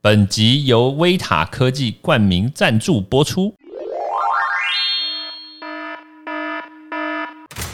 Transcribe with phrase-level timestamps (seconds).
[0.00, 3.52] 本集由威塔科技冠名赞助播出。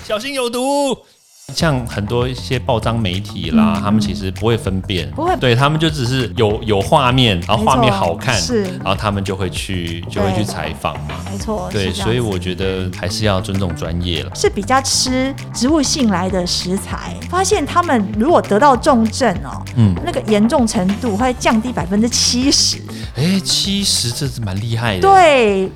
[0.02, 1.04] 小心有毒！
[1.52, 11.14] 像很多一些报章媒体啦，他们其实不会分辨，不会对他们就只是有有画面，然后画面好看，是然后他们就会去就会去对采访嘛。
[11.30, 14.30] 没错，对，所以我觉得还是要尊重专业了。
[14.34, 22.78] 是比较吃植物性来的食材，发现他们如果得到重症哦，嗯，那个严重程度会降低百分之七十。
[23.16, 25.70] 哎，七十这是蛮厉害的。，对，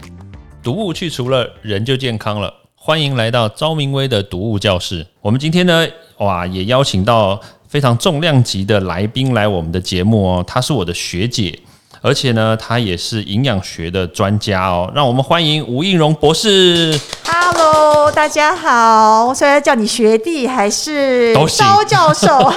[0.62, 2.52] 毒物去除了，人就健康了。
[2.88, 5.06] 欢迎来到昭明威的读物教室。
[5.20, 5.86] 我们今天呢，
[6.20, 7.38] 哇，也邀请到
[7.68, 10.44] 非常重量级的来宾来我们的节目哦。
[10.46, 11.58] 她是我的学姐，
[12.00, 14.90] 而且呢，他也是营养学的专家哦。
[14.94, 16.98] 让我们欢迎吴应荣博士。
[17.24, 22.28] Hello，大家好，我虽然叫你学弟还是高教授。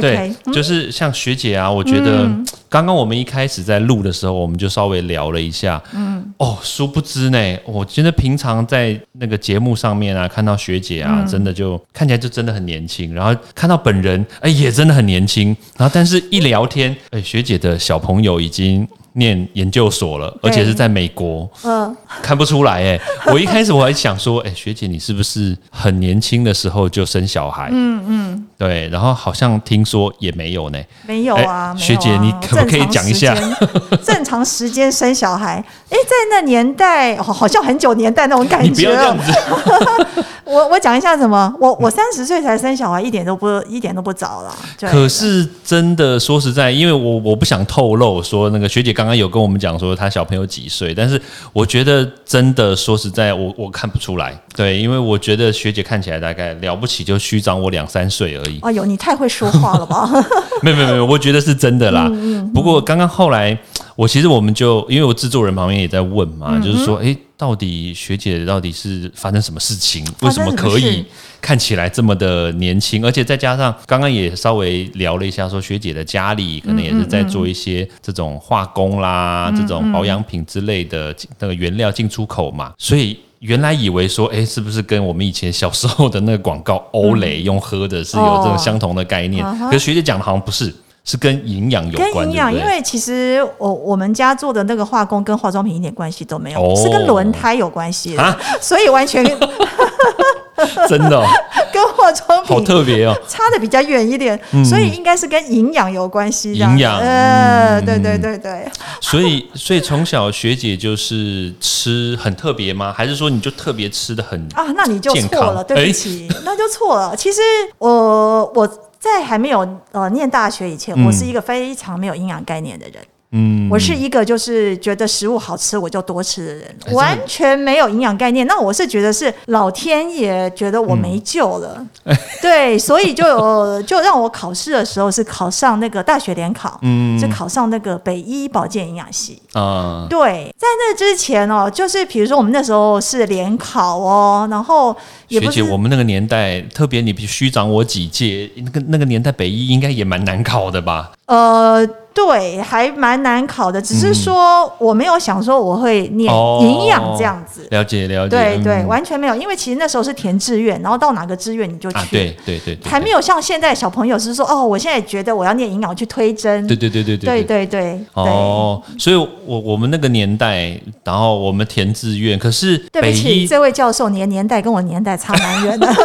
[0.00, 2.24] 对就是像学姐啊，我觉得
[2.68, 11.18] 刚刚我们一开始在录的时候，我们就稍微聊了一下，嗯，哦，殊不知呢，我觉得平常在那个节目上面啊，看到学姐嗯。
[11.18, 23.00] 啊，真的就看起来就真的很年轻，然后看到本人，哎，也真的很年轻，然后但是一聊天，哎，学姐的小朋友已经念研究所了，而且是在美国，嗯，看不出来哎。
[23.26, 27.68] 我一开始我还想说，哎，学姐你是不是很年轻的时候就生小孩？
[27.72, 30.78] 嗯嗯，对，然后好像听说也没有呢。
[31.06, 33.34] 没有啊，学姐你可不可以讲一下
[34.04, 34.90] 正常时间？
[34.90, 39.16] 生小孩，哎，在那年代，哦好像很久年代那种感你不要觉哦。
[39.24, 40.24] 这样子。
[40.44, 41.52] 我我讲一下什么？
[41.60, 44.52] 我我三十岁才生小孩，一点都不一点都不早了。
[44.80, 51.18] 可是真的说实在，因为我我不想透露说那个学姐刚刚有跟我们讲说他小朋友几岁，但是
[51.54, 54.38] 我觉得真的说实在，我我看不出来。
[54.54, 58.58] 对，因为我觉得学姐看起来大概了不起就虚长我两三岁而已。
[58.60, 60.06] 哎呦，你太会说话了吧？
[60.60, 62.12] 没有没有没有，我觉得是真的啦。
[62.52, 63.58] 不过刚刚后来，
[63.96, 70.04] 我其实我们就因为我制作人旁边也在问嘛，就是说，诶，到底学姐到底是发生什么事情？
[70.20, 71.02] 为什么可以
[71.40, 73.02] 看起来这么的年轻？
[73.02, 83.18] 而且再加上刚刚也稍微聊了一下，说学姐的家里可能也是在做一些这种化工啦、这种保养品之类的那个原料进出口嘛，所以。
[83.40, 89.42] 原来以为说，哎，是不是跟我们以前小时候的那个广告欧蕾用喝的是有这种哦相同的概念？
[89.60, 90.70] 可是学姐讲的好像不是，
[91.04, 92.52] 是跟营养有关，跟营养？
[92.54, 99.24] 因为其实我我们家做的那个化工跟化妆品一点关系都没有，哦是跟轮胎有关系的，啊所以完全
[100.88, 101.24] 真的哦、
[101.72, 103.14] 跟化妆品好品特别哦。
[103.26, 106.52] 差的比较远一点，所以应该是跟营养有关系。
[106.52, 112.92] 营养呃，嗯对对对对，所以， 所以从小学姐就是吃很特别吗？
[112.94, 114.38] 还是说你就特别吃的很？
[114.54, 117.16] 啊，那你就健错了，康对不起，那就错了。
[117.16, 117.40] 其实
[117.78, 118.68] 我我
[119.00, 123.02] 在还没有呃念大学以前，嗯我是一个非常没有营养概念的人。
[123.32, 128.46] 嗯，我是一个就是觉得食物好吃我就多吃的人，哎完全没有营养概念。
[128.46, 139.40] 那我是觉得是老天爷觉得我没救了，嗯 对，所以就有就让我考试的时候是考上那个大学联考，嗯是考上那个北医保健营养系。
[139.52, 144.96] 啊，对，在那之前哦，就是比如说我们那时候是联考哦，然后
[145.28, 151.12] 也学姐，不是我们那个年代，特别你必须长我几届，那个那个年代北医应该也蛮难考的吧？
[151.30, 156.28] 呃，对，还蛮难考的，只是说我没有想说我会念
[156.60, 157.64] 营养这样子。
[157.70, 158.64] 了解了解，嗯。
[158.64, 168.00] 对对，完全没有，因为其实那时候是填志愿，然后到哪个志愿你就去，啊，对对对对，还没有像现在小朋友是说哦，我现在觉得我要念营养去推甄，对对对对对对对。
[168.14, 175.88] 哦，所以我我们那个年代，然后我们填志愿，可是北对不起，一这位教授，你的年代跟我年代差蛮远的。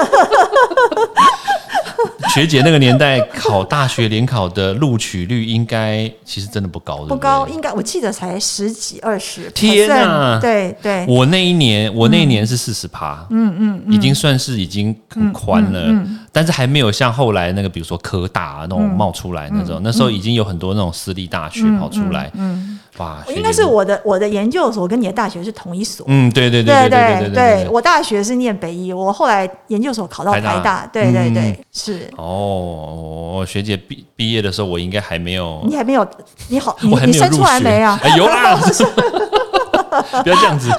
[2.33, 9.49] 学姐那个年代考大学联考的录取率应该其实真的不高，不高，应该我记得才十几二十。
[9.51, 26.05] 天啊对对，我那一年，我那一年是四十趴，嗯嗯，已经算是已经很宽了，但是还没有像后来那个，比如说科大那种冒出来那种，那时候已经有很多那种私立大学跑出来，嗯，哇，应该是，我的我的研究所跟你的大学是同一所。
[26.09, 32.09] 嗯，对对对对对对对，我大学是念北医，我后来研究所考到台大对对嗯对，是。
[32.17, 36.07] 哦，学姐毕毕业的时候，我应该还没有，你还没有，
[36.47, 37.99] 你好， 你你生出来学没啊？
[38.01, 38.57] 哎有啦，
[40.23, 40.69] 不要这样子。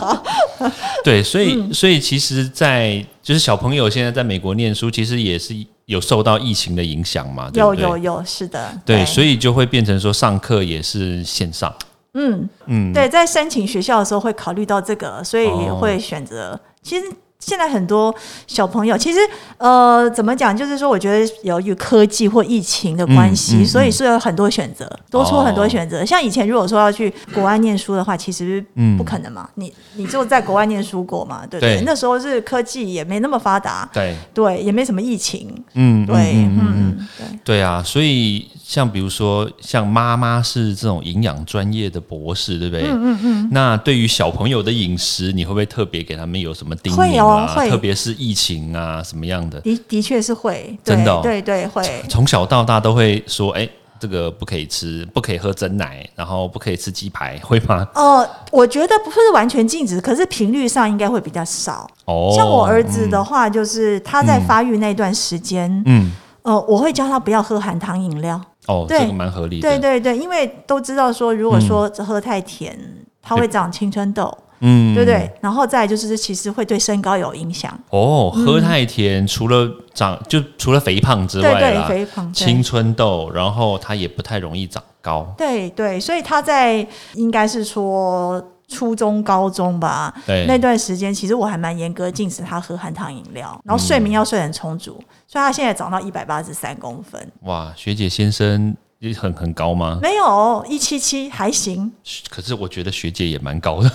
[1.04, 5.54] 对，所以嗯所以其实，在就是小朋友现在在美国念书，其实也是
[5.86, 7.50] 有受到疫情的影响嘛？
[7.54, 11.72] 有有有，是的，对，所以就会变成说上课也是线上。
[12.14, 16.58] 嗯嗯，对，在申请学校的时候会考虑到这个，所以也会选择。
[16.82, 17.04] 其实
[17.38, 18.14] 现在很多
[18.46, 19.18] 小朋友，其实
[19.58, 20.56] 呃，怎么讲？
[20.56, 26.04] 就是说，我觉得由于科技或疫情的关系，嗯嗯所以是有很多选择，多出很多选择。
[26.04, 31.76] 像以前如果说要去国外念书的话，其实嗯不可能嘛，你你就在国外念书过嘛，对不对？
[31.76, 37.38] 对那时候是科技也没那么发达，对，对，也没什么疫情，嗯，对，嗯，对。
[37.44, 42.82] 对啊，所以像比如说，像妈妈是这种营养专业的博士，对不对？
[42.88, 43.48] 嗯嗯嗯。
[43.52, 47.46] 那对于小朋友的饮食，你会不会特别给他们有什么叮会咛啊？
[47.46, 49.60] 哦会特别是疫情啊，什么样的？
[49.60, 51.84] 的的确是会，真的哦对对会。
[52.08, 53.68] 从小到大都会说，哎，
[54.00, 57.86] 这个不可以吃，不可以喝真奶，然后不可以吃鸡排，会吗？
[57.94, 61.88] 呃，我觉得不是完全禁止，可是频率上应该会比较少。
[62.06, 66.10] 哦，像我儿子的话，就是他在发育那段时间，嗯，
[66.42, 68.40] 呃，我会教他不要喝含糖饮料。
[68.66, 69.68] 哦，对这个蛮合理的。
[69.68, 72.78] 对对对，因为都知道说，如果说喝太甜，
[73.22, 75.30] 它会长青春痘，嗯，对不对？
[75.40, 77.78] 然后再就是，其实会对身高有影响。
[77.90, 82.32] 哦，喝太甜，除了长就除了肥胖之对对，外啦，肥胖。
[82.32, 85.32] 青春痘，然后它也不太容易长高。
[85.36, 94.92] 对对，所以它在应该是说初中、高中吧，对，那段时间，其实我还蛮严格禁止他喝含糖饮料，然后睡眠要睡很充足，
[95.26, 99.98] 所以他现在长到一百八十三公分，哇，学姐先生也很很高吗？
[100.02, 101.92] 没有一七七还行。
[102.28, 103.90] 可是我觉得学姐也蛮高的，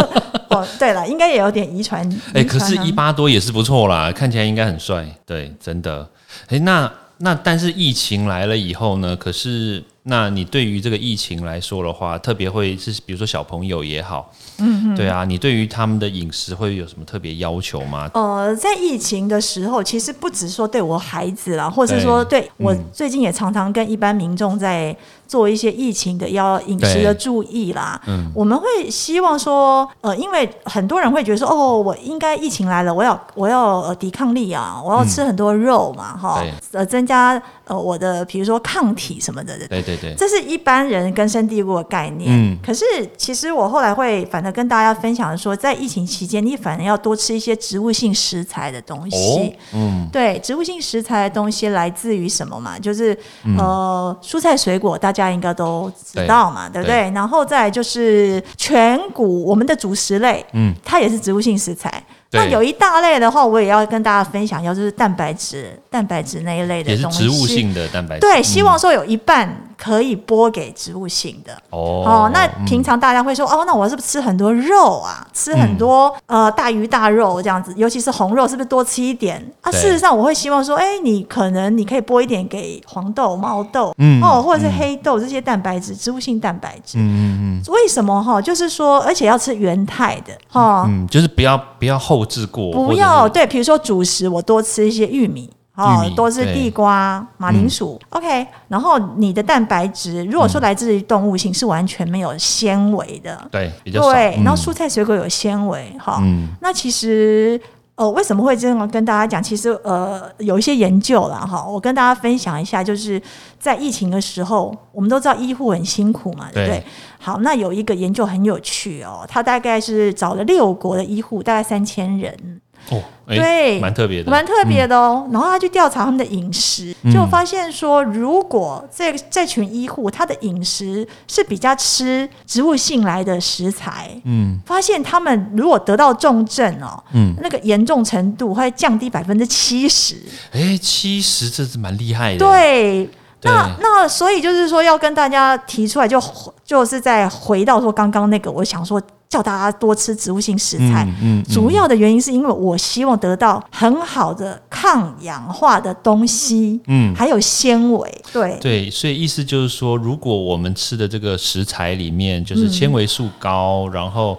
[0.48, 2.08] 哦，对了，应该也有点遗传。
[2.32, 5.06] 哎、可是一八多也是不错啦，看起来应该很帅。
[5.26, 6.08] 对，真的。
[6.48, 9.14] 哎、那那但是疫情来了以后呢？
[9.16, 18.10] 可是那你对于这个疫情来说的话，特别会是比如说小朋友也好，嗯对啊，你对于他们的饮食会有什么特别要求吗？
[18.14, 24.96] 呃，在疫情的时候，其实不只说对我孩子啦，或是说对我嗯最近也常常跟一般民众在
[25.28, 28.00] 做一些疫情的要饮食的注意啦。
[28.06, 39.58] 嗯我们会希望说，呃，因为很多人会觉得说，哦，我应该疫情来了，我要我要呃抵抗力啊，我要吃很多肉嘛，哈、对呃，增加呃我的比如说抗体什么的。
[39.68, 42.30] 对对对，这是一般人根深蒂固的概念。
[42.32, 42.84] 嗯可是
[43.16, 49.16] 其实我后来会反正跟大家分享说，在疫情期间，你反而要多吃一些植物性食材的东西。
[49.16, 52.78] 哦，嗯，对，植物性食材的东西来自于什么嘛？
[52.78, 53.18] 就是、
[53.58, 57.10] 呃，蔬菜水果，大家应该都知道嘛，对不对？
[57.14, 62.02] 然后再来就是全谷，我们的主食类，嗯，它也是植物性食材。
[62.30, 67.22] 那有一大类的话，我也要跟大家分享一下，就是蛋白质、蛋白质那一类的也是东西。
[67.24, 68.20] 植物性的蛋白质。
[68.20, 69.48] 对，希嗯望说有一半
[69.80, 71.52] 可以拨给植物性的。
[71.70, 75.26] 哦哦，那嗯平常大家会说，哦，那我是不是吃很多肉啊？
[75.32, 79.70] 吃很多、呃大鱼大肉这样子，尤其是红肉，是不是多吃一点啊？
[79.70, 86.98] 事实上，我会希望说，哎，你可能你可以拨一点给黄豆、毛豆，嗯哦，或者是黑豆这些蛋白质，植物性蛋白质。
[86.98, 88.42] 嗯嗯嗯为什么哈？
[88.42, 95.48] 就是说，而且要吃原态的哈，嗯，就是不要不要后置过，不要对，比如说主食，我多吃一些玉米。
[95.78, 104.02] 哦多是地瓜、马铃薯、o k 然后你的蛋白质，如果说来自于动物性，是完全没有纤维的，对比较。
[104.02, 104.34] 对。
[104.36, 107.60] 嗯然后蔬菜水果有纤维，哈、嗯那其实
[107.96, 109.42] 呃，为什么会这样跟大家讲？
[109.42, 113.20] 其实呃，有一些研究了，哈，我跟大家分享一下，就是
[113.58, 116.70] 在疫情的时候，我们都知道医护很辛苦嘛，对不？
[116.70, 116.84] 对
[117.18, 125.28] 好，那有一个研究很有趣哦，他大概是找了六国的医护，大概三千人，哦，哎对蛮特别的，蛮特别的哦。
[125.32, 140.16] 然后他去调查他们的饮食，嗯就发现说，如果这这群医护他的饮食是比较吃植物性来的食材，嗯发现他们如果得到重症哦，嗯，那个严重程度会降低百分之七十。
[140.52, 142.38] 哎，七十这是蛮厉害的。
[142.38, 143.08] 对。
[143.40, 146.20] 对那那所以就是说，要跟大家提出来就，
[146.64, 157.14] 就是在回到说刚刚那个，我想说叫大家多吃植物性食材，嗯嗯，主要的原因是因为我希望得到很好的抗氧化的东西，嗯。
[157.14, 158.22] 还有纤维。
[158.32, 164.38] 对，对，所以意思就是说，如果我们吃的这个食材里面就是纤维素高，然后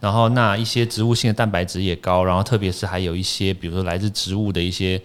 [0.00, 5.00] 然后那一些植物性的蛋白质也高，然后特别是还有一些，比如说来自植物的一些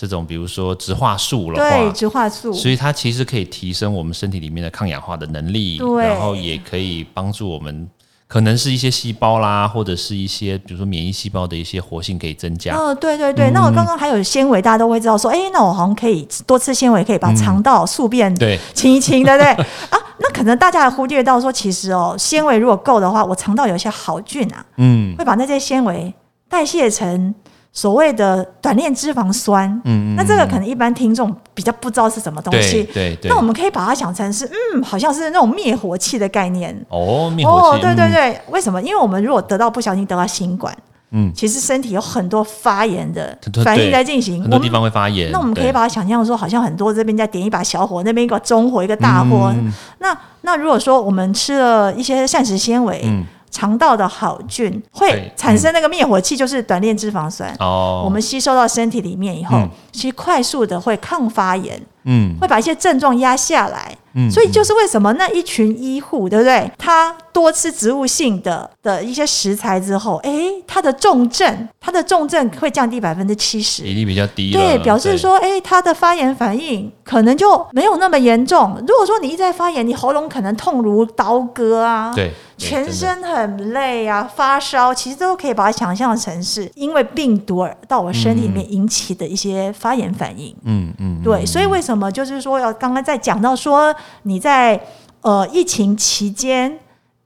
[0.00, 2.50] 这种，比如说植化素的对，植化素。
[2.54, 7.86] 所以它其实可以提升我们身体里面的抗氧化的能力，对然后也可以帮助我们。
[8.26, 12.76] 可能是一些细胞啦，或者是一些比如说免疫细胞的一些活性可以增加。
[12.76, 19.50] 哦，对对对，嗯那我刚刚还有纤维，大家都会知道说，哎，那我好像可以多吃纤维，可以把肠道宿便对，清一清，对不对？
[19.90, 26.14] 啊，那可能大家还忽略到说，其实哦，纤维如果够的话，我肠道有一些好菌啊，嗯会把那些纤维
[26.48, 27.34] 代谢成
[27.72, 29.80] 所谓的短链脂肪酸。
[29.84, 32.82] 嗯，那这个可能一般听众比较不知道是什么东西。
[32.92, 33.30] 对对。
[33.30, 36.74] 那我们可以把它想成是，嗯，好像是那种灭火器的概念。
[36.88, 38.82] 哦，灭火器哦，器，对对嗯，对，为什么？
[38.82, 40.76] 因为我们如果得到不小心得到新冠，
[41.12, 45.30] 嗯，其实身体有很多发炎的反应在进行，很多地方会发炎。
[45.30, 49.52] 那我们可以把它想象说，好像很多这边在点一把小火，那边一个中火，一个大火。
[49.54, 53.22] 嗯那那如果说我们吃了一些膳食纤维，嗯
[53.60, 57.54] 肠道的好菌会产生那个灭火器，就是短链脂肪酸。
[57.58, 59.68] 哦，我们吸收到身体里面以后，嗯。
[59.92, 63.96] 其实快速的会抗发炎，嗯会把一些症状压下来。
[64.12, 66.68] 嗯所以就是为什么那一群医护，对不对？
[66.76, 70.32] 他多吃植物性的的一些食材之后，哎，
[70.66, 73.84] 他的重症，他的重症会降低百分之七十。
[73.84, 78.76] 比例比较低，对，表示说，哎，他的发炎反应可能就没有那么严重。
[78.80, 90.52] 如果说你一直在发炎，你喉咙可能痛如刀割啊，对，全身很累啊，发烧，其实都可以把它想象成是因为病毒而到我身体里面引起的一些发炎反应。
[90.64, 93.94] 嗯嗯，对，所以为什么就是说要刚刚在讲到说
[94.24, 94.80] 你在
[95.22, 96.78] 呃疫情期间。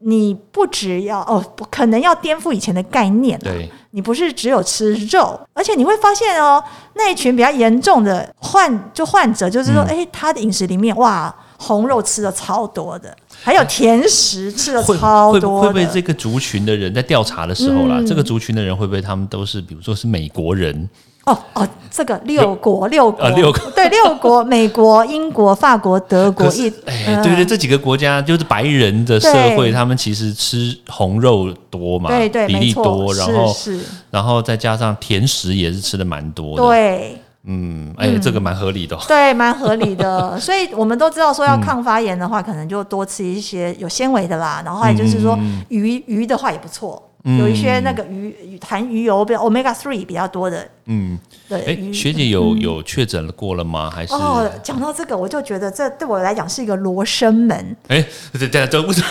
[0.07, 3.45] 你不只要哦，不可能要颠覆以前的概念了。
[3.45, 15.49] 对你不是只有吃肉，而且你会发现哦，那一群比较严重的患就患者，就是说，嗯哎、他的饮食里面哇，红肉吃的超多的，还有甜食吃的超多的。
[15.49, 20.87] 会会不会这个族群的人在调查的时候啦，嗯这个族群的人会不会他们都是比如说是美国人？
[21.25, 23.61] 哦哦，这个六国六国、啊六国。
[23.73, 27.23] 对六国， 美国、英国、法国、德国、可是意，哎，嗯。
[27.23, 37.19] 对对，这几个国家就是白人的社会，他们其实吃红肉多嘛，对对，比，例多，然后是是，然后再加上甜食也是吃的蛮多的，，对。
[37.47, 38.97] 嗯，哎，这个蛮合理的。
[38.97, 40.37] 哦，对，蛮合理的。
[40.41, 44.63] 所以我们都知道说要抗发炎的话，可能就多吃一些有纤维的啦。
[44.65, 45.63] 然后还有就是说嗯。
[45.69, 51.91] 鱼鱼的话也不错，有一些那个鱼鱼含鱼油，比如 omega three 比较多的嗯，哎，的鱼。
[51.93, 53.91] 学姐有有确诊过了吗？
[53.91, 54.13] 还是？
[54.13, 59.07] 哦，讲到这个，我就觉得这对我来讲是一个罗生门，哎，对对对，为什么？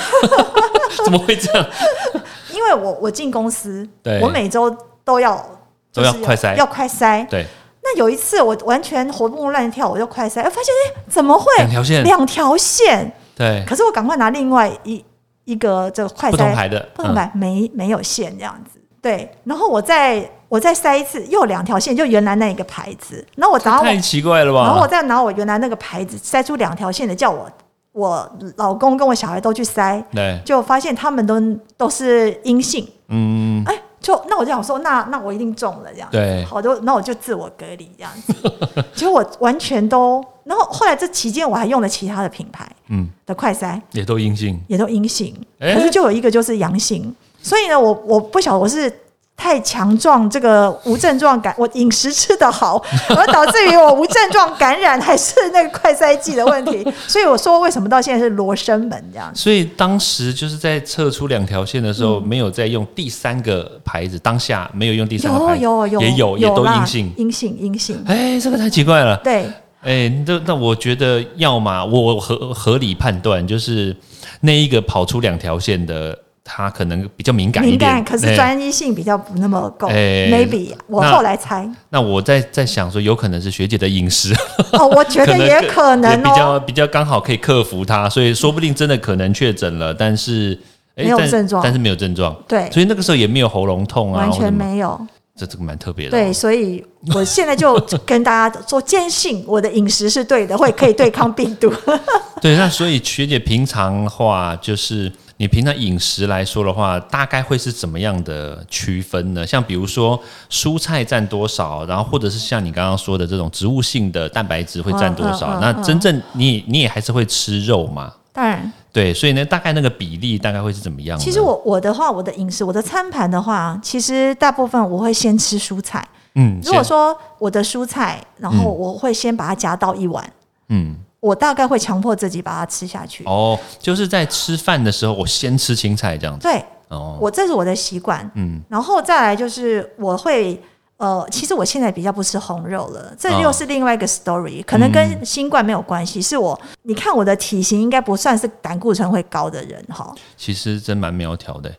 [1.03, 1.67] 怎么会这样？
[2.53, 4.69] 因为我我进公司对，我每周
[5.03, 5.43] 都要
[5.91, 6.55] 都要快塞。
[6.55, 7.25] 要快塞。
[7.31, 7.43] 对，
[7.81, 11.45] 那有一次我完全活蹦乱跳，我就快塞，哎发现哎怎么会？
[11.57, 13.11] 两条线，两条线？
[13.35, 15.03] 对，可是我赶快拿另外一
[15.45, 18.79] 一个这个快塞不同牌的，嗯不同牌没没有线这样子。
[19.01, 23.25] 对，然后我再我再塞一次，又两条线，就原来那一个牌子。
[23.35, 24.63] 然后我拿我，太奇怪了吧？
[24.63, 27.51] 然后我再拿我原来那个牌子塞出两条线的，叫我
[27.91, 31.41] 我老公跟我小孩都去塞，对，就发现他们都
[31.75, 32.87] 都是阴性。
[33.09, 36.09] 嗯，哎，就那我就想说，那那我一定中了这样。
[36.11, 36.43] 对。
[36.43, 38.33] 好多，那我就自我隔离这样子。
[38.93, 48.91] 结果我完全都，然后后来这期间我还用了其他的品牌嗯，的快筛，也都阴性，也都阴性，哎可是就有一个就是阳性，所以呢，我我不晓得我是
[49.35, 56.85] 太强壮，这个无症状感，我饮食吃得好， 而导致于我无症状感染，还是那个快筛剂的问题。
[57.07, 59.41] 所以我说为什么到现在是罗生门这样子？
[59.41, 67.13] 所以当时就是在测出两条线的时候，没有再用第三个牌子，当下没有用第三个有牌子，有有也有也都啦阴性。
[67.17, 69.17] 阴性阴性，哎，这个太奇怪了。
[69.17, 69.45] 对。
[69.81, 73.93] 哎，那那我觉得要么我合合理判断就是
[74.39, 77.95] 那一个跑出两条线的，他可能比较敏感一点。
[77.95, 79.87] 敏感，可是哎专一性比较不那么够。
[79.87, 84.33] 哎 maybe 我那后来猜，那我在在想说，有可能是学姐的饮食，
[84.73, 90.57] 哦，我觉得也可能也比较哦，比较刚好可以克服它，所以说不定真的可能确诊了，但是。
[90.95, 95.07] 没有症状但是没有症状，对，所以那个时候也没有喉咙痛啊，完全没有。
[95.35, 96.21] 这这个蛮特别的哦。
[96.21, 96.85] 对，所以
[97.15, 97.73] 我现在就
[98.05, 101.73] 跟大家说，坚信我的饮食是对的，会可以对抗病毒。
[102.39, 109.45] 对，那所以学姐平常话就是你平常饮食来说的话，大概会是怎么样的区分呢？
[109.45, 115.59] 像比如说蔬菜占多少，然后或者是像你刚刚说的这种植物性的蛋白质会占多少？
[115.59, 118.13] 那真正你你也还是会吃肉嘛？
[118.31, 121.23] 当然，对，所以呢，大概那个比例大概会是怎么样呢？
[121.23, 126.07] 其实我我的话，我的饮食，我的餐盘的话，其实大部分我会先吃蔬菜。
[126.35, 130.27] 嗯，如果说我的蔬菜，然后我会先把它夹到一碗，
[130.69, 133.23] 嗯我大概会强迫自己把它吃下去。
[133.23, 138.29] 哦，就是在吃饭的时候，我先吃青菜这样子对哦，我这是我的习惯。
[138.35, 140.61] 嗯然后再来就是我会。
[140.97, 146.21] 呃，其实我现在比较不吃红肉了，这哦又是另外一个 story，、可能跟新冠没有关系。
[146.21, 150.13] 是我，你看我的体型应该不算是胆固醇会高的人哈。
[150.37, 151.69] 其实真蛮苗条的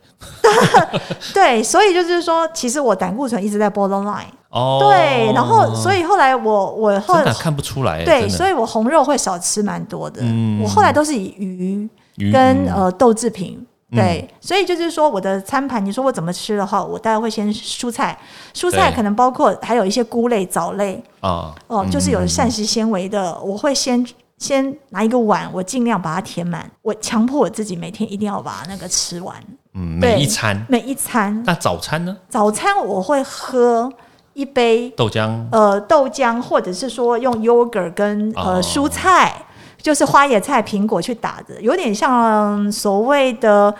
[1.33, 4.27] 对，所以就是说，其实我胆固醇一直在 borderline。
[4.55, 4.79] 哦。
[4.81, 10.23] 对，然后所以后来我我后来看不出来，对，所以我红肉会少吃蛮多的。
[10.23, 13.67] 嗯我后来都是以鱼鱼跟、嗯呃豆制品。
[13.95, 18.19] 对，所以就是说，我的餐盘，你说我怎么吃的话，我大概会先蔬菜，
[18.53, 24.05] 蔬菜可能包括还有一些菇类、藻类，啊哦，就是有膳食纤维的，我会先
[24.39, 29.37] 先拿一个碗，我尽量把它填满，我强迫我自己每天一定要把那个吃完。
[29.75, 30.67] 嗯，每一餐。
[30.69, 31.41] 每一餐。
[31.47, 32.17] 那早餐呢？
[32.29, 33.93] 早餐我会喝
[34.35, 39.35] 一杯豆浆呃豆浆，或者是说用 yogurt 跟呃哦蔬菜，
[39.81, 43.75] 就是花椰菜、苹果去打的，有点像所谓的。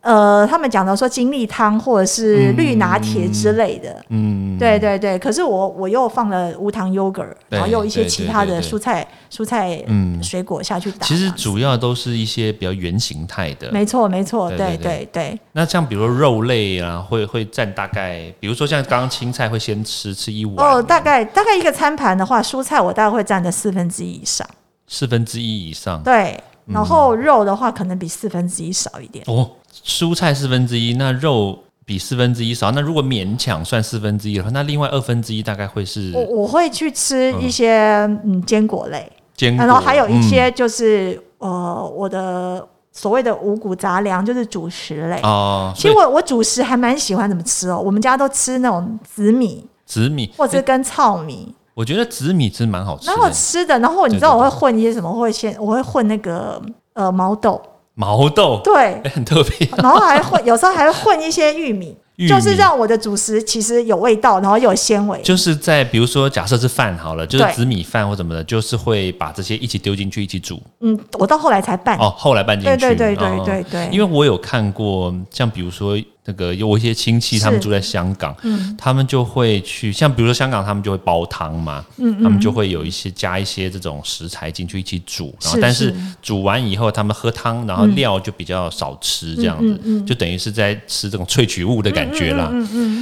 [0.00, 5.18] 呃，他们讲到说精力汤或者是绿拿铁之类的，嗯，对对对。
[5.18, 11.04] 可是我我又放了无糖 yogurt，然后又一些其他的蔬菜蔬菜嗯水果下去打。
[11.04, 13.70] 其实主要都是一些比较原形态的。
[13.72, 15.38] 没错没错，对对对。
[15.52, 24.46] 那像比如说肉类啊，会会占大概，比如说像刚刚青菜会先吃吃一碗，哦，大概大概一个餐盘的话，蔬菜我大概会占的四分之一以上，
[24.86, 26.00] 四分之一以上。
[26.04, 26.38] 对。
[26.72, 29.24] 然后肉的话，可能比四分之一少一点。
[29.26, 29.50] 哦，
[29.84, 32.70] 蔬菜四分之一，那肉比四分之一少。
[32.72, 45.20] 那如果勉强算四分之一的话，那另外二分之一大概会是我我会去吃一些嗯坚果类，坚果，然后还有一嗯些就是、呃我的所谓的五谷杂粮，就是主食类。
[45.22, 53.32] 哦，其实我我主食还蛮喜欢怎么吃哦，我们家都吃那种紫米紫米或者跟糙米，我觉得紫米汁蛮好吃然后的。
[53.32, 55.08] 吃的，然后你知道我会混一些什么？
[55.08, 56.60] 我会先我会混那个
[56.94, 57.62] 呃毛豆，
[57.94, 59.68] 毛豆，对，哎很特别。
[59.76, 61.96] 然后还混有时候还会混一些 玉米，
[62.28, 65.22] 就是让我的主食其实有味道，然后有纤维。
[65.22, 70.60] 就是在比如说，假设是饭好了，就是紫米饭或什么的，就是会把这些一起丢进去一起煮。
[70.80, 71.96] 嗯，我到后来才拌。
[71.98, 72.76] 哦，后来拌进去。
[72.76, 75.96] 对对对对对，因为我有看过，像比如说
[76.28, 78.36] 那个有一些亲戚，他们住在香港，
[78.76, 85.94] 他们就会去，像比如说香港，他们就会煲汤嘛，嗯他们就会有一些加一些这种食材进去一起煮，然后但是是。
[86.20, 92.52] 煮完以后，他们喝汤，然后料就比较少吃，这样子，嗯就等于是在吃这种萃取物的感觉啦。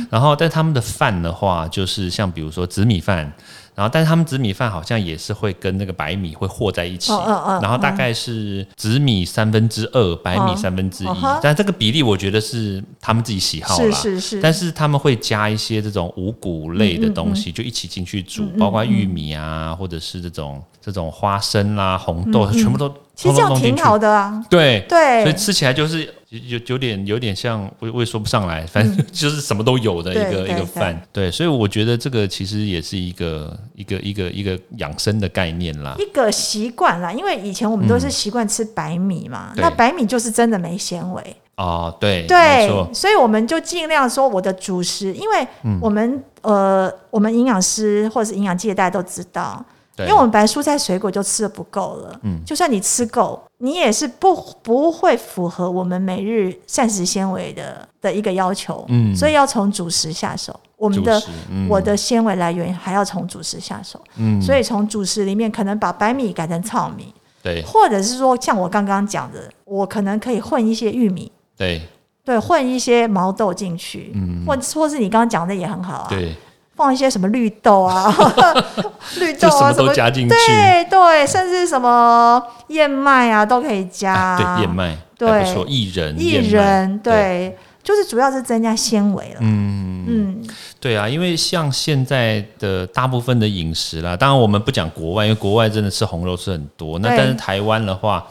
[0.09, 3.33] 然后，但他们的饭的话，就是像比如说紫米饭，
[3.77, 7.13] 然后但是他们紫米饭好像也是会跟那个白米会和在一起，
[7.61, 11.09] 然后大概是紫米三分之二，白米嗯三分之一
[11.43, 13.85] 但这个比例我觉得是他们自己喜好啦。
[13.95, 23.77] 是是是，但是他们会加一些这种五谷类的东嗯西，就一起进去煮，包括玉米啊，或者是这种这种花生啦、红豆，全部都嗯其实这样挺。
[23.77, 24.45] 好的啊。
[24.49, 31.01] 对，对，所以吃起来就是有有有点有点像，我我也说不上来，反正 就是什么都有的一个一个饭。
[31.13, 35.97] 对，所以我觉得这个其实也是一个一个一个一个养生的概念啦。
[35.99, 41.37] 一个习惯啦，因为以前我们都是习惯吃白米嘛，对那白米就是真的没纤维。
[41.57, 49.65] 哦，对，没对，，所以我们就尽量说我的主食，因为嗯我们、呃，我们营养师或者是营养界大家都知道，
[49.99, 52.39] 因对为我们白蔬菜水果就吃的不够了，嗯。
[52.45, 59.17] 就算你吃够，你也是不不会符合我们每日膳食纤维的的一个要求，嗯。
[59.17, 60.59] 所以要从主食下手。
[60.77, 61.67] 我们的嗯。
[61.69, 64.41] 我的纤维来源还要从主食下手，嗯。
[64.43, 67.63] 所以从主食里面可能把白米改成糙米，对。
[67.63, 71.81] 或者是说像我刚刚讲的，我可能可以混一些玉米，对。
[72.23, 74.45] 对，混一些毛豆进去，嗯。
[74.45, 76.35] 或或是你刚刚讲的也很好啊，嗯对，
[76.77, 78.15] 放一些什么绿豆啊，
[79.19, 80.35] 绿豆啊，什么都加进去。
[80.35, 89.37] 对对，甚至什么燕麦啊都可以加，啊对，燕麦对还不错，薏仁，薏仁，，对，就是主要是增加纤维了。
[89.41, 96.99] 嗯，嗯，对啊，因为像现在的大部分的饮食啦，当然我们不讲国外，因为国外真的吃红肉吃很多。
[96.99, 98.27] 那但是台湾的话，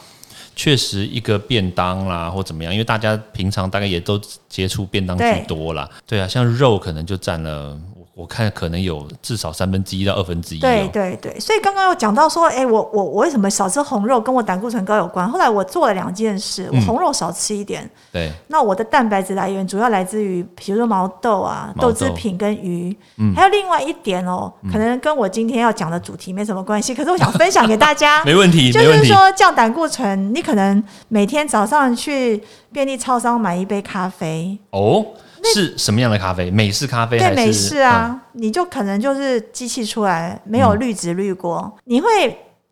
[0.55, 5.89] 确实一个便当啦或怎么样，因为大家平常大概也都接触便当居多啦。
[6.05, 7.77] 对啊，像肉可能就占了，
[8.15, 10.62] 我我看可能有至少三分之一到二分之一、哦。
[10.62, 15.30] 对对对，所以刚刚有讲到说，哎，我我我为什么少吃红肉，跟我胆固醇高有关。
[15.30, 22.97] 后来我做了两件事，红肉少吃一点，对那我的蛋白质来源主要来自于，比如说毛豆啊、豆制品跟鱼。
[23.17, 28.23] 嗯还有另外一点哦，可能跟我今天要讲的主题没什么关系，可是我想分享给大家。
[28.25, 28.80] 没问题， 就。
[28.82, 35.06] 是说降胆固醇，你可能每天早上去便利超商买一杯咖啡，哦，
[35.43, 36.50] 是什么样的咖啡？
[36.50, 42.08] 美式咖啡对美式啊，你就可能就是机器出来没有滤纸滤过，你会。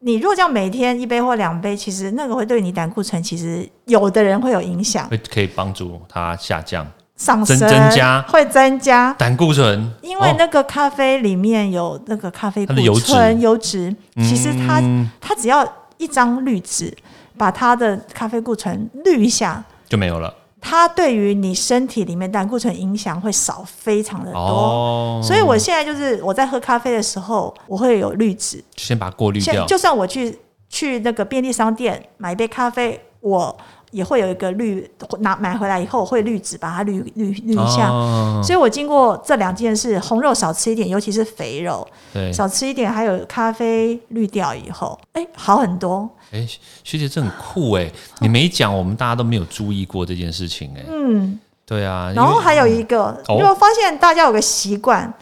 [0.06, 5.08] 你如果这样每天一杯或两杯，其实那个会对你胆固醇，其实有的人会有影响。
[5.08, 6.86] 嗯，会可以帮助它下降。
[7.16, 8.22] 上升增增加？
[8.24, 16.94] 会增加，胆固醇，哦因为那个咖啡里面有那个咖啡固醇、油脂，其实它嗯它只要一张滤纸，
[17.38, 20.34] 把它的咖啡固醇滤一下，就没有了。
[20.66, 24.40] 它对于你身体里面胆固醇影响会少非常的多。
[24.40, 28.64] 哦，所以我现在就是我在喝咖啡的时候，我会有滤纸。
[28.78, 29.68] 先把它过滤掉现。
[29.68, 33.56] 就算我去去那个便利商店买一杯咖啡，我
[33.94, 37.90] 也会有一个滤拿买回来以后，我会滤纸把它滤滤滤一下。
[37.90, 46.10] 哦所以我经过这两件事，红肉少吃一点，尤其是肥肉对，少吃一点，还有咖啡滤掉以后，哎，好很多。
[46.32, 46.46] 哎，
[46.84, 50.84] 学姐这很酷哎，你没讲，我们大家都没有注意过这件事情哎。
[50.90, 55.14] 嗯，对啊，然后还有一个，哦你有没有发现大家有个习惯，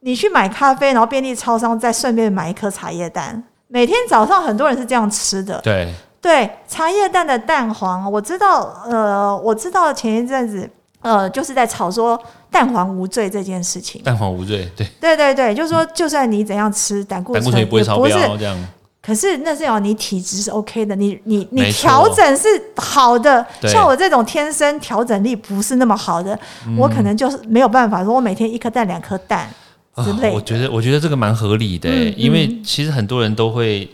[0.00, 3.42] 你去买咖啡，然后便利超商再顺便买一颗茶叶蛋。
[3.66, 10.68] 每天早上很多人是这样吃的，对对，茶叶蛋的蛋黄，我知道，呃，我知道前一阵子，
[11.00, 14.02] 呃，就是在吵说蛋黄无罪这件事情。
[14.02, 18.56] 蛋黄无罪，对，对对对，就是说，就算你怎样吃胆固醇，胆固醇也不会超标，这样。
[19.02, 23.44] 可是那是有你体质是 OK 的，你你你调整是好的。
[23.62, 26.38] 像我这种天生调整力不是那么好的，
[26.76, 29.48] 我可能就是没有办法说，我每天一颗蛋、两颗蛋
[30.04, 33.88] 之类我觉得，我觉得这个蛮合理的、嗯因为其实很多人都会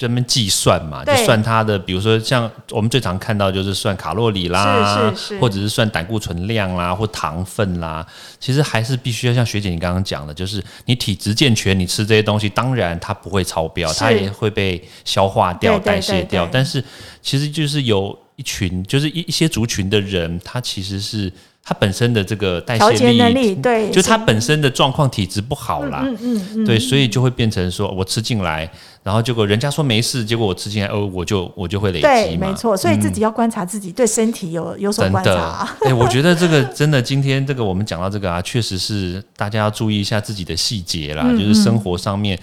[0.00, 5.38] 专门计算嘛，就算它的，比如说像我们最常看到就是算卡路里啦，是是是。
[5.38, 8.06] 或者是算胆固醇量啦，或糖分啦，
[8.38, 16.82] 其实还是必须要像学姐你刚刚讲的，就是你体质健全，你吃这些东西，当然它不会超标，它也会被消化掉、对对代谢掉但是
[17.20, 21.30] 其实就是有一群，就是一一些族群的人，他其实是。
[21.62, 28.68] 他本身的这个代谢能力对就他本身的状况体质不好啦，嗯嗯嗯，对，所以就会变成说我吃进来，
[29.02, 32.48] 然后结果人家说没事，结果我吃进来，哦，我就我就会累，积嘛。
[32.48, 32.76] 没错。
[32.76, 42.36] 所以自己要观察自己，对身体有有所观察。， 哎、我觉得这个真的，今天这个我们讲到这个啊，确实是大家要注意一下自己的细节啦，嗯就是生活上面，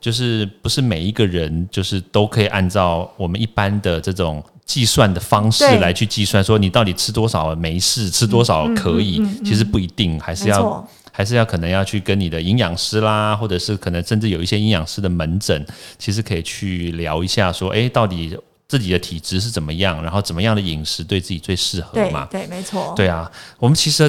[0.00, 15.64] 就是不是每一个人就是都可以按照我们一般的这种计算的方式来去计算，说你到底吃多少没事，吃多少可以，其实不一定，还是要，还是要可能要去跟你的营养师啦，或者是可能甚至有一些营养师的门诊，
[15.98, 22.26] 其实可以去聊一下，说，哎，到底自己的体质是怎么样，然后怎么样的饮食对自己最适合嘛？
[22.30, 22.94] 对对，没错。
[22.96, 24.08] 对啊，我们其实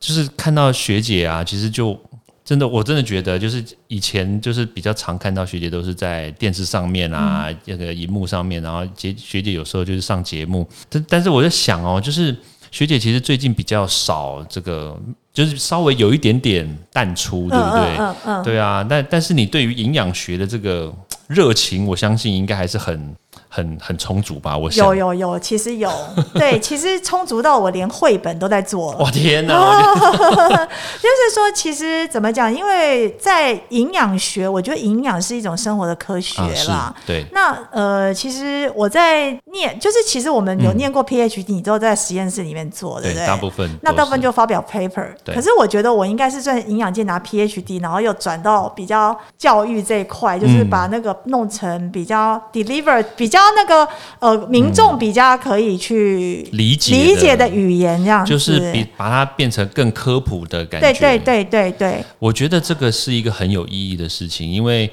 [0.00, 1.98] 就是看到学姐啊，其实就
[2.44, 12.36] 真的，我真的觉得，就是以前就是比较常看到学姐都是在电视上面啊，嗯那个荧幕上面，然后学学姐有时候就是上节目，但但是我在想哦，就是
[12.70, 15.00] 学姐其实最近比较少这个，
[15.32, 17.96] 就是稍微有一点点淡出，对不对？
[17.96, 20.92] 嗯嗯嗯，对啊，但但是你对于营养学的这个
[21.28, 23.14] 热情，我相信应该还是很
[23.54, 24.56] 很很充足吧？
[24.56, 25.90] 我想有，有有，其实有。
[26.32, 28.98] 对，其实充足到我连绘本都在做了。
[29.00, 29.52] 哇 天哪！
[29.52, 32.50] 就是说，其实怎么讲？
[32.52, 36.94] 因为在营养学，我觉得营养是一种生活的科学啦。
[37.06, 43.26] 对，那呃，其实我在念，就是其实我们有念过 PhD，、你都在实验室里面做，对不对？
[43.26, 60.92] 大部分那大部分就发表 paper，对可是我觉得我应该是算营养界拿 PhD，然后又转到比较教育这一块，就是嗯把那个弄成比较 deliver 比较那个呃民众比较可以去理解理解的语言这样子，就是比把它变成更科普的感觉。
[60.92, 64.90] 对对对对对，我觉得这个是一个很有意义的事情，因为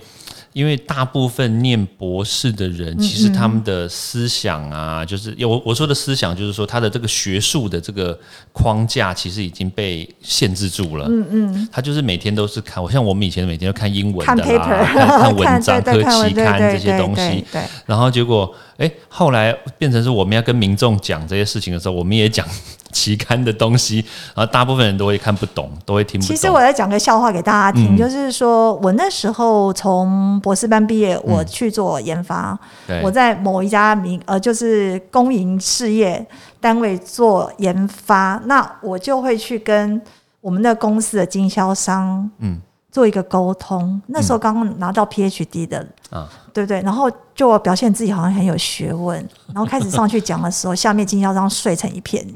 [0.54, 8.18] 因为大部分念博士的人，嗯其实他们的思想啊，就是我我说的思想，就是说他的这个学术的这个
[8.52, 11.06] 框架，其实已经被限制住了。
[11.08, 17.46] 嗯嗯，他就是每天都是看，我像我们以前每天都看英文的啦看看文章、 对对科期刊对这些东对西，
[17.86, 22.48] 然后结果，哎，后来变成是我们要跟民众讲这些事情的时候，我们也讲
[22.92, 23.98] 期刊的东西，
[24.34, 26.36] 然后大部分人都会看不懂，都会听不懂。
[26.36, 27.98] 其实我要讲个笑话给大家听，嗯。
[27.98, 33.02] 就是说我那时候从博士班毕业，我去做研发，对。
[33.04, 36.26] 我在某一家民呃就是公营事业
[36.62, 40.02] 单位做研发，那我就会去跟
[40.42, 44.02] 我们的公司的经销商，嗯做一个沟通。
[44.08, 46.82] 那时候刚刚拿到 PhD 的，啊，对不对？
[46.82, 49.18] 然后就表现自己好像很有学问，
[49.54, 52.26] 然后开始上去讲的时候，下面经销商睡成一片。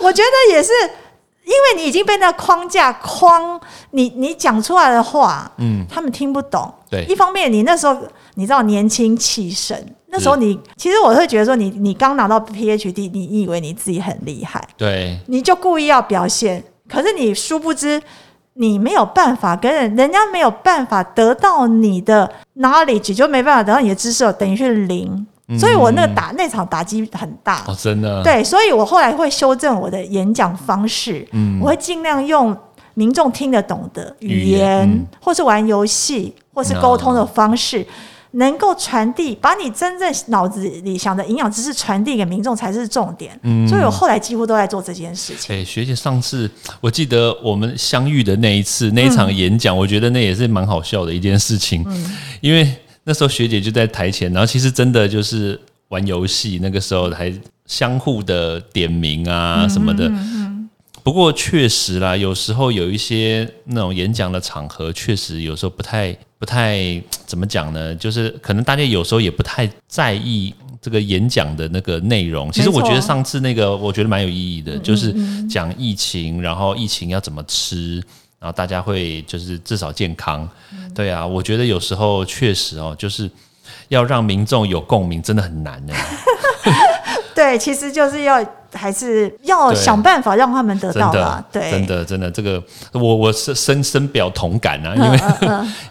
[0.00, 0.72] 我觉得也是，
[1.44, 3.60] 因为你已经被那框架框，
[3.92, 6.72] 你你讲出来的话，嗯，他们听不懂。
[6.90, 7.96] 对一方面你那时候
[8.34, 9.76] 你知道年轻气盛，
[10.08, 18.02] 那时候你其实我会觉得说你你刚拿到 PhD，你以为你自己很厉害，对，你就故意要表现，可是你殊不知。
[18.54, 25.26] 你没有办法跟人，人家没有办法得到你的 knowledge，就没办法得到你的知识，等于是零。
[25.58, 27.64] 所以我那个打那场打击很大。
[27.66, 32.54] 哦，真的，对，所以我后来会修正我的演讲方式，嗯我会尽量用
[32.92, 37.86] 民众听得懂的语语言，言嗯或是玩游戏，或是沟通的方式，
[38.32, 43.38] 能够传递，把你真正脑子里想的营养知识传递给民众才是重点。
[43.68, 45.54] 所以我后来几乎都在做这件事情。
[45.54, 51.84] 哎，学姐上次 我记得我们相遇的那一次那一场演讲，我觉得那也是蛮好笑的一件事情，
[52.40, 57.32] 因为那时候学姐就在台前，然后其实真的就是玩游戏，那个时候还
[57.66, 60.10] 相互的点名啊什么的。
[61.02, 67.94] 不过确实啦，有时候有一些那种演讲的场合，确实有时候不太不太怎么讲呢？
[67.94, 72.50] 就是可能大家有时候也不太在意这个演讲的那个内容。
[72.50, 75.14] 其实我觉得上次那个我觉得蛮有意义的，就是
[75.46, 78.02] 讲疫情，然后疫情要怎么吃，
[78.40, 80.48] 然后大家会就是至少健康。
[80.92, 83.30] 对啊，我觉得有时候确实哦，就是
[83.86, 85.94] 要让民众有共鸣，真的很难呢。
[87.36, 91.44] 对，其实就是要还是要想办法让他们得到啦。
[91.52, 95.20] 对，真的真的，这个我我是深深表同感啊，因为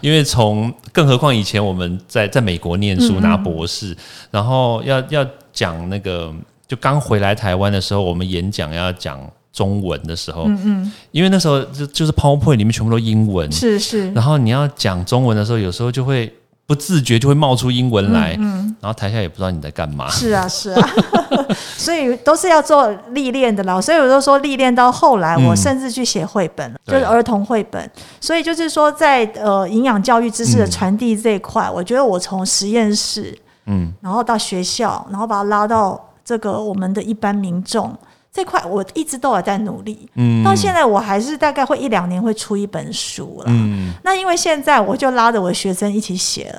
[0.00, 3.96] 因为从更何况以前我们在在美国念书拿博士，
[4.30, 6.32] 然后要要讲那个
[6.66, 9.20] 就刚回来台湾的时候，我们演讲要讲
[9.52, 16.32] 中文的时候，嗯嗯，因为那时候就就是 PowerPoint 里面全部都英文，是是，然后你要讲中文的时候，有时候就会。
[16.72, 20.08] 不自觉就会冒出英文来，嗯，然后台下也不知道你在干嘛。
[20.08, 20.88] 是啊，是啊，
[21.76, 23.78] 所以都是要做历练的啦。
[23.78, 27.90] 所以我就说，历练到后来，我甚至去写绘本，就是儿童绘本。
[28.22, 37.94] 所以就是说，在呃营养教育知识的传递这一块，我觉得我从实验室，嗯，然后到学校，然后把它拉到这个我们的一般民众。
[38.32, 46.50] 这块我一直都有在努力，嗯，到现在我还是大概会一两年会出一本书了，嗯，那因为现在我就拉着我的学生一起写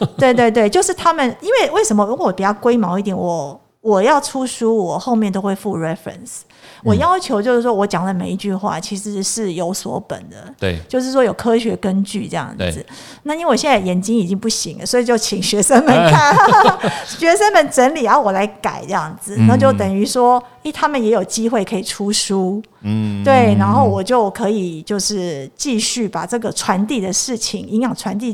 [0.00, 2.06] 了， 对对对，就是他们，因为为什么？
[2.06, 6.40] 如果我比较龟毛一点，我我要出书，我后面都会附 reference。
[6.84, 12.84] 我要求就是说，我讲的每一句话其实是有所本的，对，就是说有科学根据这样子。
[13.24, 16.34] 那因为我现在眼睛已经不行了，所以就请学生们看，
[17.06, 22.62] 学生们整理，然后我来改这样子，那就等于说，诶，他们也有机会可以出书。
[22.82, 28.32] 嗯，对，然后我就可以就是继续把这个传递的事情，营养传递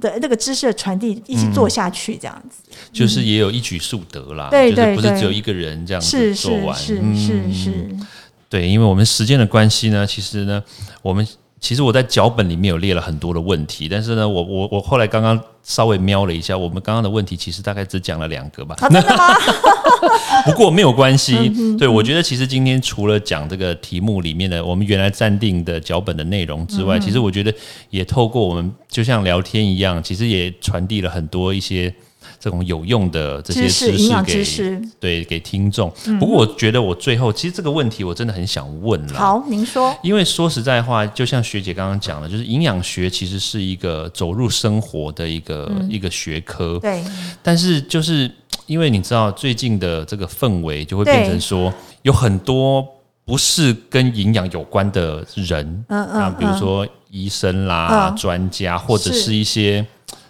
[0.00, 4.48] 的那个知识的传递一起做下去，这样子，就是也有一举数得啦。
[4.50, 7.96] 对对对，不是只有一个人这样子做完，是是是，
[8.48, 10.62] 对，因为我们时间的关系呢，其实呢，
[11.02, 11.26] 我们。
[11.58, 18.76] 其实我在脚本里面有列了很多的问题，但是呢，我我我后来刚刚稍微瞄了一下，我们刚刚的问题其实大概只讲了两个吧。
[18.78, 19.34] 真的吗？
[20.44, 21.50] 不过没有关系。
[21.78, 27.52] 对，我觉得其实今天除了讲这个题目里面的我们原来暂定的脚本的内容之外，其实我觉得
[27.90, 31.92] 也透过我们就像聊天一样，其实也传递了很多一些。
[32.38, 35.92] 这种有用的这些知识给对给听众。
[36.18, 39.18] 不过我觉得我最后其实这个问题我真的很想问了。
[39.18, 39.96] 好，您说。
[40.02, 46.78] 因为说实在话，就像学姐刚刚讲的，就是营养学其实是一个走入生活的一个一个学科。
[46.80, 47.02] 对。
[47.42, 48.30] 但是就是
[48.66, 51.72] 因为你知道最近的这个氛围，就会变成说
[52.02, 52.86] 有很多
[53.24, 59.84] 不是跟营养有关的人，嗯嗯，比如说医生啦、专家，或者是一些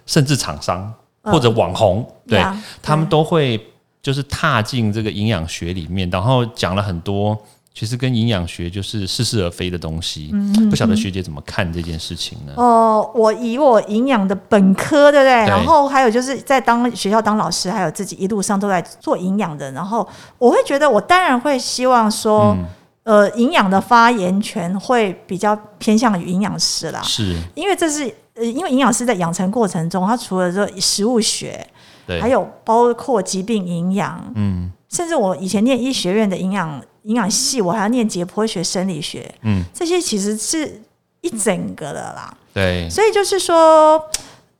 [0.07, 0.93] 甚至厂商。
[1.27, 2.43] 或者网红，对
[2.83, 3.61] 他们都会
[4.03, 7.37] 就是踏进这个营养学里面，然后讲了很多
[7.75, 10.33] 其实跟营养学就是似是而非的东西。
[10.71, 12.53] 不晓得学姐怎么看这件事情呢？
[12.57, 15.33] 哦，我以我营养的本科，对不对？
[15.47, 20.09] 然后还有就是在当学校当老师，还有自己一路上都在做营养的，然后
[20.39, 22.57] 我会觉得，我当然会希望说，
[23.03, 28.15] 呃，营养的发言权会比较偏向于营养师啦，是因为这是。
[28.37, 31.67] 呃，因为营养师在养成过程中，他除了说食物学，
[32.07, 40.83] 对，还有包括疾病营养，嗯，甚至我以前念医学院的营养营养系，我还要念解剖学、生理学，嗯，这些其实是
[41.23, 43.99] 一整个的啦，对，所以就是说，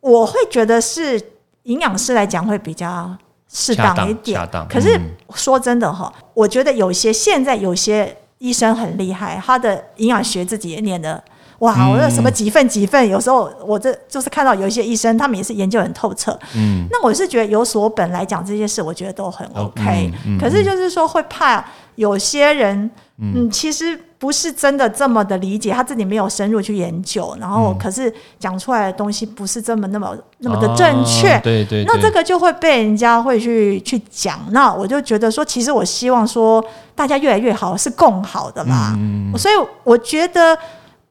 [0.01, 1.21] 我会觉得是
[1.65, 3.15] 营养师来讲会比较
[3.53, 4.99] 适当一点，可是
[5.35, 11.23] 说真的哈，我觉得有些现在有些医生很厉害，他的营养学自己也念的。
[11.61, 13.09] 哇，我这什么几份几份？
[13.09, 16.39] 有时候我这就是看到有一些医生，他们也是研究很透彻。
[16.55, 20.13] 嗯，那我是觉得有所本来讲这些事，我觉得都很 OK。
[20.39, 21.65] 可是就是说会怕
[21.95, 31.41] 有些人，嗯，其实不是真的这么的理解，他自己没有深入去研究，然后可是讲出来的东西不是这么那么那么的正确。
[31.43, 31.85] 对对。
[31.85, 34.39] 那这个就会被人家会去去讲。
[34.51, 36.63] 那我就觉得说，其实我希望说
[36.95, 38.93] 大家越来越好，是共好的啦。
[38.99, 39.33] 嗯。
[39.39, 40.59] 所以我觉得。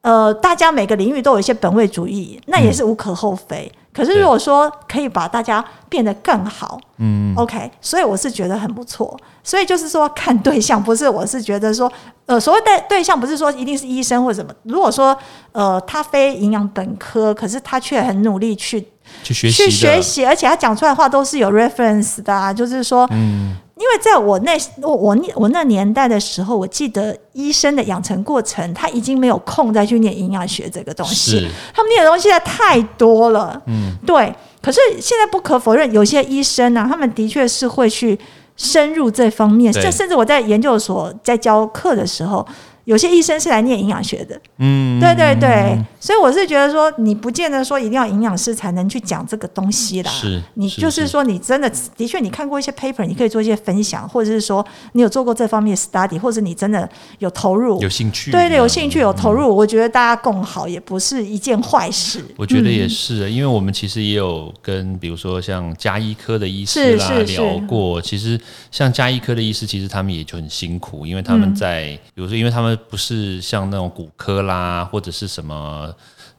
[0.05, 3.71] 呃，大家每个领域都有一些本位主义，那也是无可厚非。
[3.91, 9.19] 可是如果说可以把大家变得更好，嗯，OK，所以我是觉得很不错。
[9.43, 11.91] 所以就是说看对象，不是我是觉得说，
[12.27, 14.53] 呃，所谓的对象不是说一定是医生或什么。
[14.61, 15.17] 如果说
[15.53, 18.79] 呃他非营养本科，可是他却很努力去
[19.23, 23.57] 去学习，去学习，而且他讲出来的话都是有 reference 的，啊，就是说，嗯。
[23.77, 31.47] 因为在我那我我我那年代的时候，我记得医生的养成过程，他已经没有空再去念营养学这个东西。
[31.73, 33.61] 他们念的东西太多了。
[33.65, 34.33] 嗯，对。
[34.61, 38.17] 可是现在不可否认，有些医生呢、他们的确是会去
[38.55, 39.71] 深入这方面。
[39.71, 42.47] 对这甚至我在研究所在教课的时候，
[42.85, 44.39] 有些医生是来念营养学的。
[44.57, 50.11] 嗯，对对对，所以我是觉得说，你不见得说一定要营养师才能去讲这个东西啦。
[50.11, 51.05] 是是你就是。
[51.05, 62.25] 说，你真的的确，你看过一些 paper，你可以做一些分享，或者是说你有做过这方面的 study，或者你真的有投入，有兴趣，对对，有兴趣有投入，我觉得大家共好也不是一件坏事。
[62.35, 62.89] 我觉得也嗯。
[62.89, 68.37] 是，因为我们其实也有跟比如说像加医科的医师啦聊过，其实
[68.71, 75.93] 像加医科的医师，其实他们也就很辛苦，因为他们在、嗯比如说，因为他们不是像那种骨科啦，或者是什么。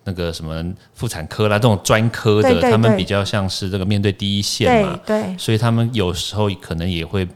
[0.09, 7.27] 那个什么妇产科啦，这种专科的，他们比较像是这个面对第一线对嘛，对，所以他们有时候可能也会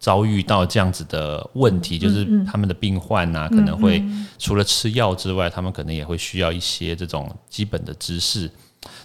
[0.00, 4.02] 遭遇到这样子的问题，就是他们的病患呐、可能会
[4.38, 8.50] 除了吃药之外，他们可能也会需要一些这种基本的知识。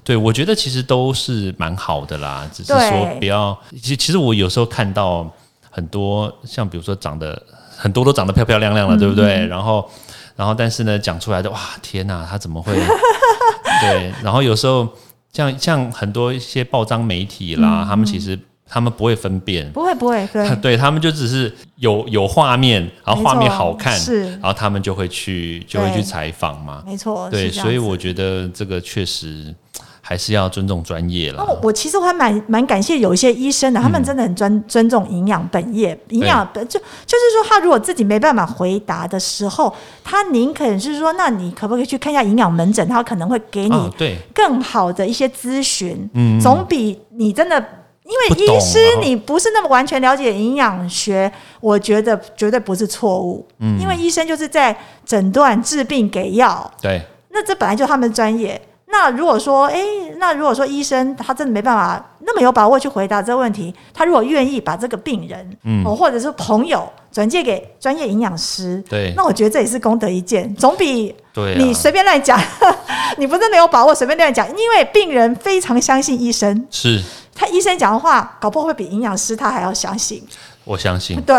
[0.02, 3.60] 对，我觉得其实都是蛮好的啦，只是说对不要。
[3.82, 5.30] 其其实我有时候看到
[5.70, 7.42] 很多，像比如说长得
[7.82, 9.48] 很多都长得漂漂亮亮的，对不对？
[9.48, 9.89] 然后，
[10.36, 12.74] 然后但是呢，讲出来的哇，天哪，他怎么会？
[13.82, 14.86] 对，然后有时候
[15.32, 18.38] 像像很多一些报章媒体啦，他们其实
[18.68, 20.54] 他们不会分辨，不会不会，对。
[20.62, 24.32] 对他们就只是有有画面，然后画面好看，是。
[24.32, 26.04] 然后他们就会去就会去对。
[26.04, 26.84] 采访嘛。
[26.86, 29.56] 没错，对，所以我觉得这个确实
[30.10, 31.43] 还是要尊重专业了。
[31.43, 31.45] 哦。
[31.62, 39.72] 我我其实我还蛮蛮感谢有一些医生的，他们真的很尊尊重营养本业，营养本就就是说，他如果自己没办法回答的时候，
[40.04, 42.88] 他宁肯是说，那你可不可以去看一下营养门诊？
[42.88, 47.63] 他可能会给你啊，对，更好的一些咨询，嗯总比你真的。
[48.10, 53.48] 因为医师你不是那么完全了解营养学，我觉得绝对不是错误。
[53.60, 58.60] 嗯因为医生就是在诊断、治病、给药，对，那这本来就他们的专业。
[58.91, 59.84] 那如果说，诶，
[60.17, 65.84] 那如果说医生他真的没办法那么有把握去回答这个问题，他如果愿意把这个病人，嗯。
[65.86, 69.13] 哦，或者是朋友转借给专业营养师，对。
[69.15, 71.15] 那我觉得这也是功德一件，总比
[71.58, 72.39] 你随便乱讲，
[73.17, 76.99] 你不是没有把握随便乱讲，因为病人非常相信医生，是。
[76.99, 77.18] 他
[77.50, 80.24] 医生讲的话，搞不好会比营养师他还要相信。
[80.66, 81.36] 我相信，对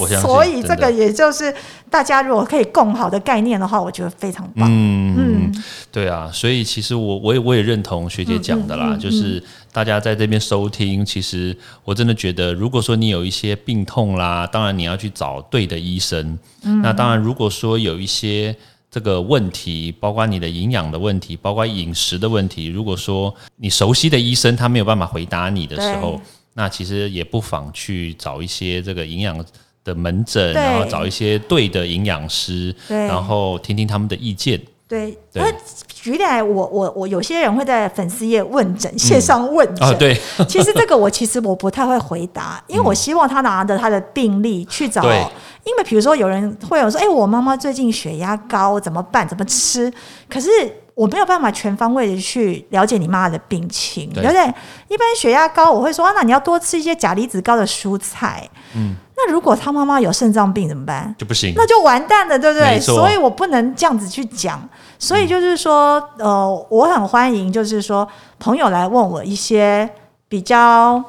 [0.00, 1.54] 我相信， 所以这个也就是
[1.90, 4.66] 大家如果可以共好的概念的话，我觉得非常棒。
[4.70, 16.38] 嗯嗯对啊，所以其实我我也我也认同学姐讲的啦，嗯嗯嗯就是大家在这边收听，其实我真的觉得，如果说你有一些病痛啦，当然你要去找对的医生。
[16.62, 18.56] 嗯那当然，如果说有一些
[18.90, 26.20] 这个问题，包括你的营养的问题，包括饮食的问题，如果说你熟悉的医生他没有办法回答你的时候，
[26.54, 29.44] 那其实也不妨去找一些这个营养
[29.84, 34.60] 的门诊，然后找一些对的营养师，然后听听他们的意见。
[34.90, 35.52] 对，对那
[35.86, 39.86] 举例来，我我我有些人会在粉丝页问诊，线上问诊。
[39.88, 45.02] 啊，对，其实这个我其实我不太会回答， 因为我希望他拿着他的病历去找。
[45.02, 45.24] 对
[45.62, 49.28] 因为比如说有人会有说，哎、我妈妈最近血压高，怎么办？
[49.28, 49.92] 怎么吃？
[50.28, 50.48] 可是
[50.94, 54.46] 我没有办法全方位的去了解你妈妈的病情，对对不对？
[54.88, 58.48] 一般血压高，我会说，啊、那你要多吃一些钾离子高的蔬菜。
[58.74, 61.14] 嗯，那如果他妈妈有肾脏病怎么办？
[61.18, 61.52] 就不行。
[61.54, 62.80] 那就完蛋了，对不对？
[62.80, 64.66] 所以我不能这样子去讲。
[64.98, 69.88] 所以就是说，呃，我很欢迎，就是说朋友来问我一些
[70.28, 71.02] 比较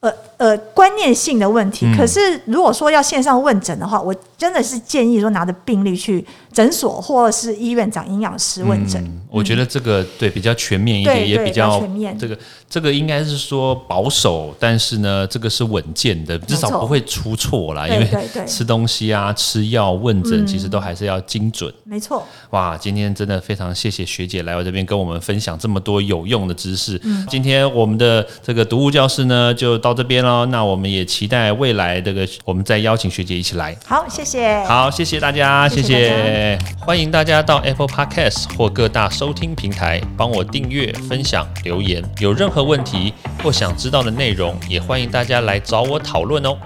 [0.00, 1.86] 呃呃观念性的问题。
[1.86, 9.02] 嗯可是如果说要线上问诊的话，我真的是建议说拿着病历去诊所或者是医院找营养师问诊。
[9.02, 17.88] 嗯，我觉得这个对比较全面一点，也比较全面这个这个应该是说保守，但是呢，这个是稳健的，至少不会出错啦。
[17.88, 18.08] 因为
[18.46, 21.72] 吃东西啊、吃药、问诊，嗯其实都还是要精准。
[21.84, 27.00] 没错，哇，今天真的非常谢谢学姐来我这边跟我们分享这么多有用的知识。
[27.04, 33.74] 嗯今天我们的这个读物教室呢就到这边喽，那我们也期待未来这个我们再邀请学姐一起来。
[33.86, 34.62] 好，谢谢。
[34.64, 42.02] 好，谢谢大家，谢谢谢谢，欢迎大家到 Apple Podcast 或各大收听平台帮我订阅、分享、留言。
[42.18, 46.58] 有任何问题或想知道的内容，也欢迎大家来找我讨论哦。